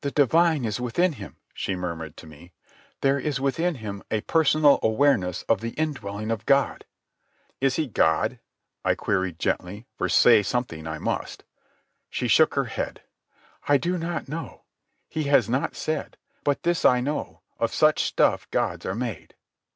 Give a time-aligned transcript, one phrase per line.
[0.00, 2.50] "The Divine is within Him," she murmured to me.
[3.02, 6.84] "There is within Him a personal awareness of the indwelling of God."
[7.60, 8.40] "Is he God?"
[8.84, 11.44] I queried, gently, for say something I must.
[12.08, 13.02] She shook her head.
[13.68, 14.64] "I do not know.
[15.08, 16.16] He has not said.
[16.42, 19.36] But this I know: of such stuff gods are made."